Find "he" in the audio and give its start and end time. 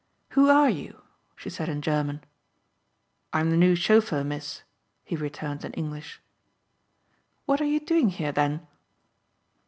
5.03-5.15